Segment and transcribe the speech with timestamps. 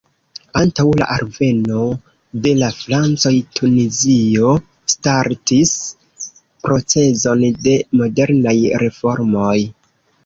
[0.59, 1.81] Antaŭ la alveno
[2.45, 4.55] de la francoj, Tunizio
[4.95, 5.75] startis
[6.65, 9.57] procezon de modernaj reformoj.